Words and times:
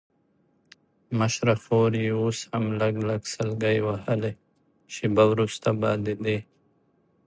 مشره 1.19 1.53
خور 1.63 1.91
یې 2.03 2.09
اوس 2.19 2.39
هم 2.51 2.65
لږ 2.79 2.93
لږ 3.09 3.21
سلګۍ 3.33 3.77
وهلې، 3.81 4.31
شېبه 4.93 5.23
وروسته 5.31 5.69
به 5.79 5.91
د 6.05 6.07
دې. 6.23 6.37